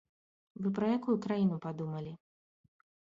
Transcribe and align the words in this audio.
Вы 0.61 0.71
пра 0.79 0.89
якую 0.97 1.15
краіну 1.25 1.59
падумалі? 1.67 2.13